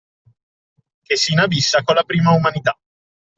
[1.05, 2.75] Che s’inabissa con la prima umanità